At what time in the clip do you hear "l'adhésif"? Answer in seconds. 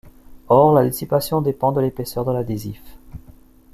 2.33-2.81